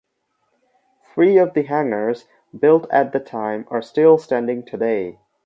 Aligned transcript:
Three 1.13 1.37
of 1.37 1.53
the 1.53 1.61
hangars 1.61 2.25
built 2.59 2.87
at 2.89 3.13
the 3.13 3.19
time 3.19 3.67
are 3.69 3.83
still 3.83 4.17
standing 4.17 4.65
today. 4.65 5.19